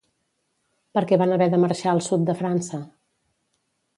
[0.97, 2.83] Per què van haver de marxar al sud de França?